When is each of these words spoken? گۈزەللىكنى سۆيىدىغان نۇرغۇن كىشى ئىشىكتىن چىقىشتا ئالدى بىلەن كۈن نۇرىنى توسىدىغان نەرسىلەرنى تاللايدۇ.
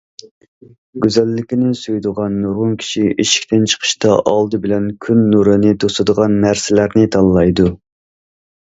گۈزەللىكنى 1.03 1.67
سۆيىدىغان 1.79 2.39
نۇرغۇن 2.45 2.73
كىشى 2.85 3.05
ئىشىكتىن 3.25 3.69
چىقىشتا 3.75 4.17
ئالدى 4.33 4.61
بىلەن 4.67 4.91
كۈن 5.07 5.23
نۇرىنى 5.37 5.79
توسىدىغان 5.87 6.41
نەرسىلەرنى 6.49 7.09
تاللايدۇ. 7.19 7.73